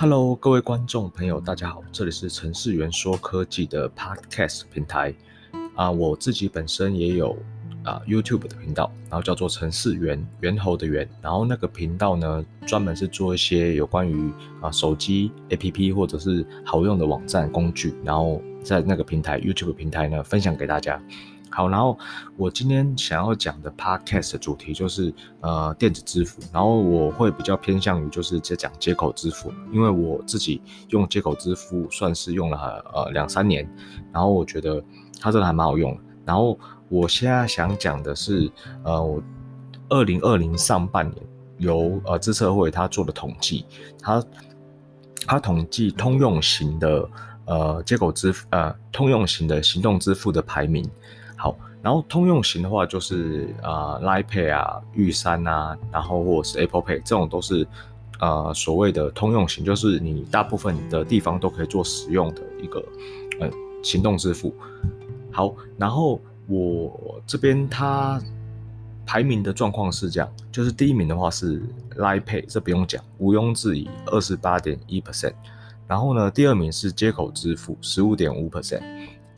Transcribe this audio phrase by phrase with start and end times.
[0.00, 5.12] Hello，各位观众朋友，大家好，这里是程式员说科技的 Podcast 平台
[5.74, 7.36] 啊，我自己本身也有
[7.82, 21.02] 啊 YouTube 的频道，然后叫做程式员，猿猴的猿，然后那个频道呢，专门是做一些有关于啊手机 APP 或者是好用的网站工具，然后在那个平台 YouTube 平台呢分享给大家。
[21.50, 21.98] 好，然后
[22.36, 30.60] 我今天想要讲的 podcast 的主题就是呃电子支付，然后我会比较偏向于就是在讲接口支付，因为我自己
[30.90, 33.68] 用接口支付算是用了呃两三年，
[34.12, 34.82] 然后我觉得
[35.20, 35.98] 它真的还蛮好用。
[36.24, 36.58] 然后
[36.90, 38.50] 我现在想讲的是
[38.84, 39.22] 呃我
[39.88, 43.64] 二零二零上半年由呃资策会他做的统计，
[44.02, 44.22] 他
[45.26, 47.10] 他统计通用型的
[47.46, 50.88] 呃接口支付呃通用型的行动支付的排名。
[51.88, 57.66] 然后通用型的话就是呃，Line Pay 啊、玉山啊，然后或者是 Apple Pay 这种都是
[58.20, 62.84] 呃所谓的通用型，就是你大部分的地方都可以做使用的一个
[63.40, 63.48] 呃
[63.82, 64.54] 行动支付。
[65.32, 68.20] 好，然后我这边它
[69.06, 71.58] 排名的状况是这样，就是第一名的话是
[71.96, 75.32] Line Pay，这不用讲，毋庸置疑，二十八点一 percent。
[75.86, 78.82] 然后呢，第二名是接口支付，十五点五 percent。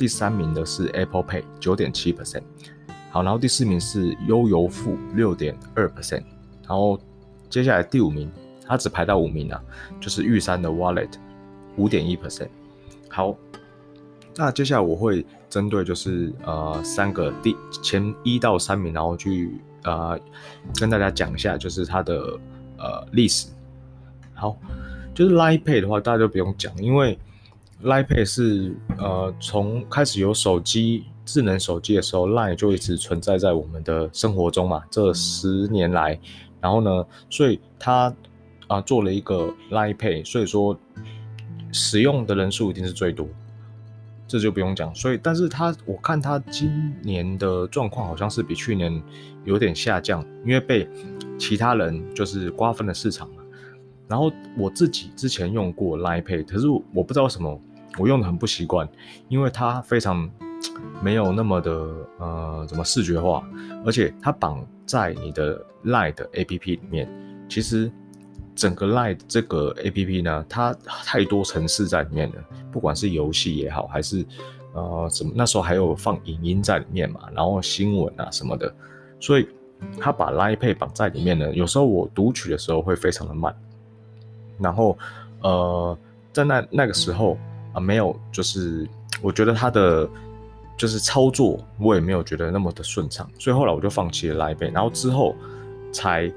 [0.00, 2.40] 第三名的是 Apple Pay，九点七 percent。
[3.10, 6.24] 好，然后第四名是悠游付，六点二 percent。
[6.66, 6.98] 然后
[7.50, 8.32] 接下来第五名，
[8.66, 9.62] 它只排到五名啊，
[10.00, 11.10] 就是玉山的 Wallet，
[11.76, 12.48] 五点一 percent。
[13.10, 13.36] 好，
[14.36, 20.18] 那接下来我会针对就是呃三个第前一到三名，然后去呃
[20.80, 22.40] 跟大家讲一下，就是它的
[22.78, 23.48] 呃历史。
[24.32, 24.56] 好，
[25.14, 27.18] 就是 Line Pay 的话，大家就不用讲，因为
[27.82, 34.82] Line Pay 是呃，从开始有手机、智能手机的时候，Line 就一直存在在我们的生活中嘛。
[34.90, 36.20] 这十年来，
[36.60, 38.14] 然后呢，所以它
[38.66, 40.78] 啊、呃、做了一个 Line Pay，所以说
[41.72, 43.26] 使用的人数一定是最多，
[44.28, 44.94] 这就不用讲。
[44.94, 49.02] 所以，但是它我看它今年的状况好像是比去年
[49.46, 50.86] 有点下降，因为被
[51.38, 53.36] 其他人就是瓜分了市场嘛。
[54.06, 57.58] 然后我自己之前用过 Line Pay，可是我不知道为什么。
[58.00, 58.88] 我用的很不习惯，
[59.28, 60.28] 因为它非常
[61.02, 61.70] 没有那么的
[62.18, 63.46] 呃，怎么视觉化，
[63.84, 67.06] 而且它绑在你的 Line 的 APP 里面。
[67.46, 67.92] 其实
[68.54, 70.74] 整个 Line 这个 APP 呢，它
[71.04, 72.36] 太多城市在里面了，
[72.72, 74.24] 不管是游戏也好，还是
[74.72, 78.74] 呃什么，那时候还有放影音在里面嘛，然后新闻啊什么的，
[79.20, 79.46] 所以
[79.98, 83.54] 它把 Line Pay 绑在里面呢，有时候我读取的时候会非常的慢，
[84.58, 84.96] 然后
[85.42, 85.98] 呃，
[86.32, 87.36] 在那那个时候。
[87.72, 88.88] 啊，没有，就是
[89.22, 90.08] 我觉得它的
[90.76, 95.36] 就是操作，我也没有觉得那么的顺畅，所以后来我就放弃了 Line Pay，然后之后
[95.92, 96.32] 才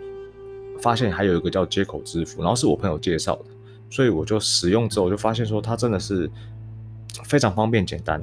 [0.80, 3.46] 发现还有一个叫接口支付，然后是我朋友介绍的，
[3.90, 6.30] 所以我就使用之后我就发现说它真的是
[7.24, 8.22] 非常方便简单。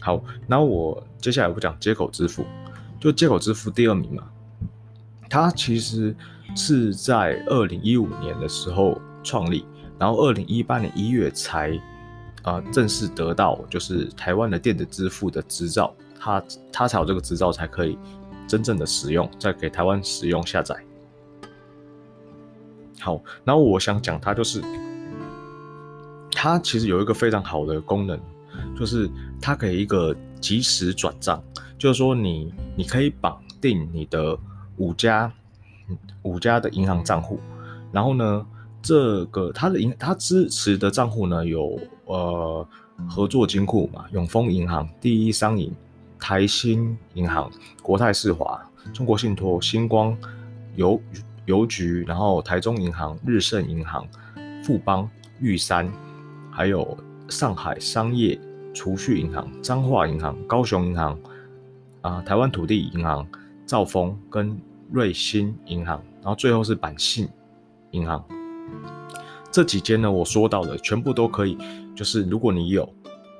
[0.00, 2.44] 好，然后我接下来不讲接口支付，
[3.00, 4.24] 就接口支付第二名嘛，
[5.30, 6.14] 它其实
[6.54, 9.64] 是在二零一五年的时候创立，
[9.98, 11.80] 然后二零一八年一月才。
[12.46, 17.98] 啊，正式得到就是台湾的电子支付的执照，他他才有这个执照，才可以
[18.46, 20.76] 真正的使用，再给台湾使用下载。
[23.00, 24.62] 好，然后我想讲它就是，
[26.30, 28.16] 它其实有一个非常好的功能，
[28.78, 31.42] 就是它可以一个即时转账，
[31.76, 34.38] 就是说你你可以绑定你的
[34.76, 35.32] 五家
[36.22, 37.40] 五家的银行账户，
[37.90, 38.46] 然后呢。
[38.82, 42.66] 这个它的银，它支持的账户呢有呃
[43.08, 45.72] 合作金库嘛，永丰银行、第一商银、
[46.18, 47.50] 台新银行、
[47.82, 48.60] 国泰世华、
[48.92, 50.16] 中国信托、星光
[50.74, 51.00] 邮
[51.44, 54.06] 邮局，然后台中银行、日盛银行、
[54.64, 55.08] 富邦、
[55.38, 55.92] 玉山，
[56.50, 56.96] 还有
[57.28, 58.40] 上海商业
[58.74, 61.18] 储蓄银行、彰化银行、高雄银行
[62.00, 63.26] 啊、台湾土地银行、
[63.66, 64.58] 兆丰跟
[64.90, 67.28] 瑞兴银行，然后最后是板信
[67.90, 68.24] 银行。
[69.56, 71.56] 这几间呢，我说到的全部都可以，
[71.94, 72.86] 就是如果你有，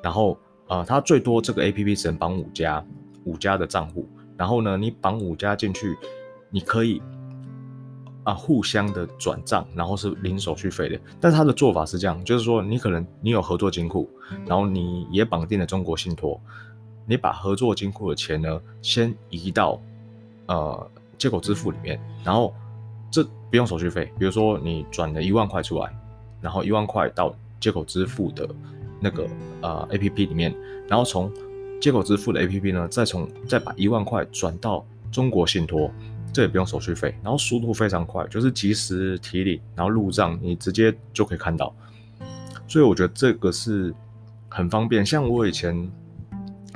[0.03, 2.83] 然后呃，它最多这个 APP 只能绑五家，
[3.25, 5.95] 五家的账户，然后呢，你绑五家进去，
[6.49, 7.03] 你可以
[8.25, 10.99] 啊、互相的转账，然后是零手续费的。
[11.21, 14.09] 但是它的做法是这样，就是说你可能你有合作金库，
[14.47, 16.41] 然后你也绑定了中国信托，
[17.05, 19.79] 你把合作金库的钱呢先移到
[20.47, 22.55] 呃街口支付里面，然后
[23.11, 25.95] 这不用手续费，比如说你转了一万块出来。
[26.47, 28.49] 然后一万块到接口支付的
[29.01, 29.27] 那个
[29.63, 30.55] 呃 APP 里面，
[30.87, 31.29] 然后从
[31.81, 35.91] 接口支付的 APP 呢，再从再把一万块转到中国信托，
[36.33, 41.75] 这也不用手续费，然后速度非常快，就是即时提领，然后入账你直接就可以看到。
[42.69, 43.93] 所以我觉得这个是
[44.49, 45.05] 很方便。
[45.05, 45.75] 像我以前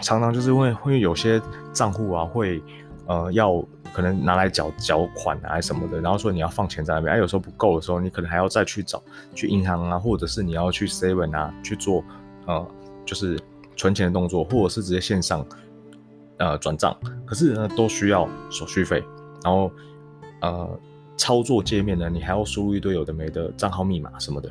[0.02, 1.40] 常常就是会会有些
[1.72, 2.60] 账户啊，会
[3.06, 9.02] 呃要可能拿来缴缴款啊什么的，然后说你要放钱在那边，哎、有时候不够的时候，你可能还要再去找
[9.34, 12.04] 去银行啊，或者是你要去 Seven 啊去做
[12.46, 12.66] 呃
[13.04, 13.38] 就是
[13.76, 15.44] 存钱的动作，或者是直接线上
[16.38, 16.96] 呃转账，
[17.26, 19.02] 可是呢都需要手续费，
[19.44, 19.70] 然后
[20.40, 20.80] 呃
[21.16, 24.50] 操作界面呢，你还要输入一堆有的没的账号密码什么的。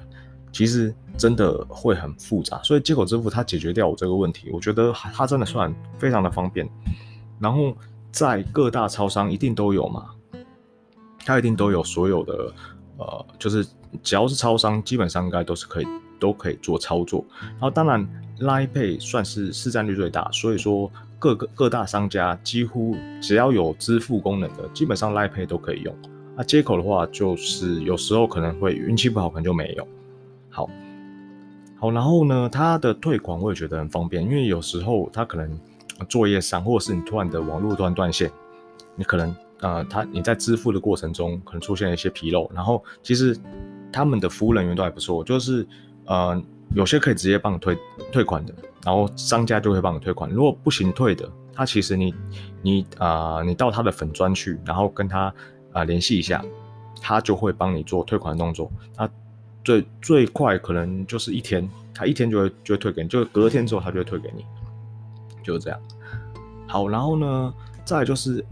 [0.51, 6.67] 其实真的会很复杂，所以接口支付它解决掉我这个问题，我觉得它真的算非常的方便。
[7.39, 7.71] 然后
[8.11, 10.09] 在各大超商一定都有嘛，
[11.25, 12.53] 它一定都有所有的
[12.97, 13.65] 呃，就是
[14.03, 15.87] 只要是超商，基本上应该都是可以
[16.19, 17.23] 都可以做操作。
[17.51, 18.07] 然后当然
[18.39, 25.95] Line Pay 算是市占率最大，所以说各个各大商家几乎只要有支付功能的，基本上 Line Pay 都可以用。
[26.35, 29.87] 那接口的话，就是有时候可能会运气不好，可能就没有。
[30.49, 30.69] 好，
[31.77, 35.59] 好，然后呢，它的退款我也觉得很方便，因为有时候它可能
[36.07, 38.31] 作业上，或者是你突然的网络突然断线，
[38.95, 43.37] 你可能呃，他你在支付的过程中可能出现了一些纰漏，然后其实
[43.91, 45.67] 他们的服务人员都还不错，就是
[46.05, 46.41] 呃，
[46.73, 47.77] 有些可以直接帮你退
[48.11, 48.53] 退款的，
[48.85, 50.29] 然后商家就会帮你退款。
[50.29, 52.13] 如果不行退的，他其实你
[52.61, 55.33] 你啊、你到他的粉专去，然后跟他
[55.73, 56.43] 啊联系一下，
[57.01, 58.71] 他就会帮你做退款动作。
[58.95, 59.09] 他
[59.63, 64.45] 最最快可能就是一天，他一天就会就会退给你，就隔天之后他就会退给你，
[65.49, 65.79] 就这样。
[66.67, 67.53] 好，然后呢，
[67.83, 68.45] 再就是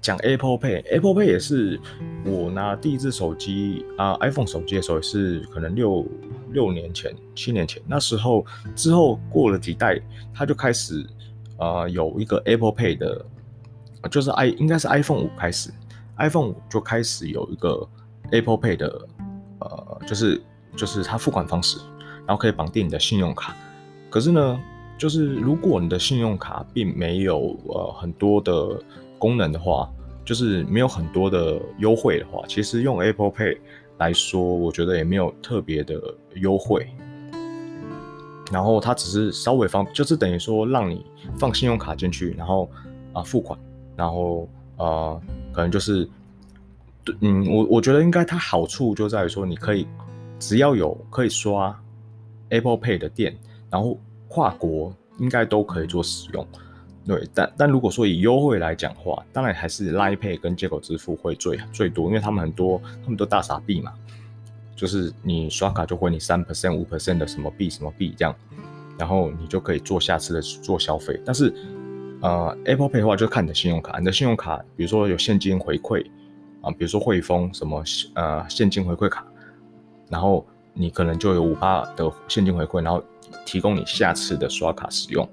[0.00, 1.78] 讲 Apple Pay，Apple Pay 也是
[2.24, 6.06] 我拿第一支手机啊 iPhone 手机的时候，也是可能六
[6.50, 8.44] 六年前、七年前，那时候
[8.74, 10.00] 之后过了几代，
[10.34, 11.06] 它就开始
[11.58, 13.24] 啊、有一个 Apple Pay 的，
[14.10, 15.70] 就是 i 应该是 iPhone 五开始
[16.18, 17.86] ，iPhone 五就开始有一个
[18.32, 19.06] Apple Pay 的。
[19.62, 20.40] 呃，就是
[20.74, 21.76] 就是它付款方式，
[22.26, 23.54] 然后可以绑定你的信用卡。
[24.08, 24.58] 可是呢，
[25.00, 28.78] 就是如果你的信用卡并没有呃很多的
[29.18, 29.90] 功能的话，
[30.24, 33.56] 就是没有很多的优惠的话，其实用 Apple Pay
[33.96, 35.98] 来说，我觉得也没有特别的
[36.34, 36.86] 优惠。
[38.52, 41.06] 然后它只是稍微方，就是等于说让你
[41.38, 42.70] 放信用卡进去，然后
[43.14, 43.58] 啊、付款，
[43.96, 44.46] 然后
[44.76, 45.20] 呃
[45.52, 46.06] 可能就是。
[47.22, 49.86] 嗯，我我觉得应该它好处就在于说，你可以
[50.38, 51.74] 只要有可以刷
[52.50, 53.34] Apple Pay 的店，
[53.70, 53.98] 然后
[54.30, 56.46] 跨国应该都可以做使用。
[57.06, 63.92] 对，但但如果说以优惠来讲的话，当然还是 Line Pay 跟接口支付会最最多，因为他们很多他们都大傻币嘛，
[64.76, 68.34] 就是你刷卡就回你三 percent 五 percent 的什么币什么币这样，
[68.96, 71.20] 然后你就可以做下次的做消费。
[71.26, 71.52] 但是
[72.22, 76.06] 呃 Apple Pay 的话，就看你的信用卡，你的信用卡比如说有现金回馈。
[76.62, 77.82] 啊，比如说汇丰什么
[78.12, 79.24] 呃现金回馈卡，
[80.10, 80.44] 然后
[80.74, 83.02] 你可能就有五八的现金回馈，然后
[83.44, 85.28] 提供你下次的刷卡使用。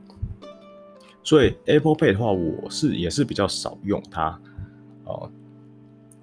[1.24, 4.40] 所以 Apple Pay 的话，我是也是比较少用它，
[5.06, 5.32] 呃，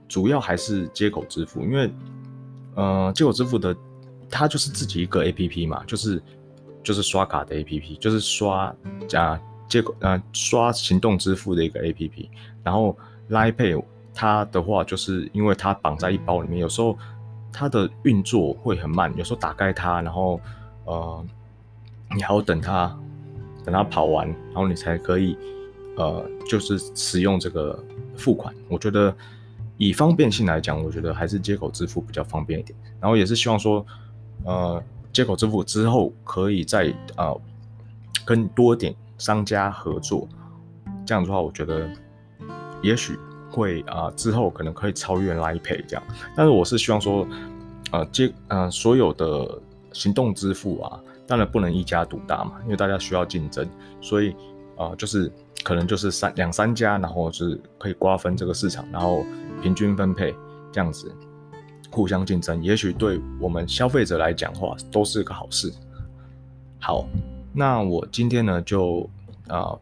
[0.08, 1.90] 主要还是接口支付，因为
[2.74, 3.76] 呃接口支付的
[4.30, 6.22] 它就是自己一个 APP 嘛，就是
[6.82, 8.74] 就是刷卡的 APP，就是刷
[9.06, 12.28] 加接口呃刷行动支付的一个 APP，
[12.62, 12.96] 然后
[13.30, 13.84] Line Pay。
[14.16, 16.96] 它的话，就是因为它绑在一包里面，有时候
[17.52, 20.40] 它的运作会很慢，有时候打开它，然后
[20.84, 21.26] 呃，
[22.14, 22.96] 你还要等它
[23.64, 25.36] 等它跑完，然后你才可以
[25.96, 27.78] 呃，就是使用这个
[28.16, 28.54] 付款。
[28.68, 29.14] 我觉得
[29.76, 32.78] 以方便性来讲，我觉得还是接口支付比较方便一点。
[33.00, 33.84] 然后也是希望说，
[34.44, 37.40] 呃，接口支付之后可以再呃
[38.24, 40.28] 跟多点商家合作，
[41.04, 41.88] 这样的话，我觉得
[42.82, 43.18] 也许。
[43.50, 46.02] 会啊、之后可能可以超越 Line Pay 这样，
[46.34, 47.24] 但是我是希望说，
[47.92, 53.68] 呃，接呃所有的行动支付啊，当然不能一家独大嘛，因为大家需要竞争，
[54.00, 54.30] 所以
[54.76, 55.30] 啊、呃，就是
[55.62, 59.24] 可能就是三两三家，然后就是可以瓜分这个市场，然后
[59.62, 60.34] 平均分配
[60.70, 61.10] 这样子，
[61.90, 65.72] 互相竞争，也许对我们消费者来讲话，都是个好事。
[66.80, 67.06] 好，
[67.52, 69.08] 那我今天呢就
[69.48, 69.76] 啊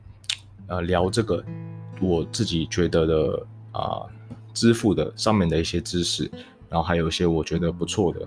[0.66, 1.44] 呃，呃聊这个
[2.00, 3.46] 我自己觉得的。
[3.72, 4.04] 啊，
[4.52, 6.30] 支付的上面的一些知识，
[6.68, 8.20] 然后还有一些我觉得不错的、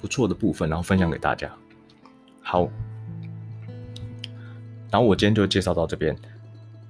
[0.00, 1.50] 不错的部分，然后分享给大家。
[2.42, 2.68] 好，
[4.90, 6.16] 然后我今天就介绍到这边。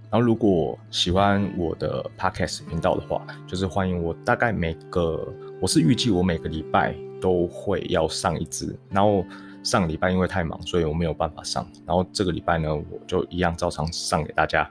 [0.08, 4.14] 然后如果喜欢我的 Podcast 频道的话，就是欢迎我。
[4.24, 5.26] 大概每个
[5.60, 9.24] 我是预计我每个礼拜都会要上一支，然后
[9.64, 11.68] 上礼拜因为太忙，所以我没有办法上。
[11.84, 14.70] 然后这个礼拜呢，我就一样照常上给大家。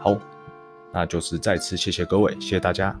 [0.00, 0.16] 好，
[0.92, 2.94] 那就是再次谢谢各位，谢谢大家。